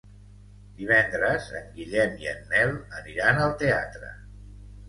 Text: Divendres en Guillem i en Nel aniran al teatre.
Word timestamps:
Divendres 0.79 1.51
en 1.59 1.69
Guillem 1.75 2.17
i 2.23 2.31
en 2.33 2.41
Nel 2.55 2.75
aniran 3.03 3.43
al 3.45 3.55
teatre. 3.63 4.11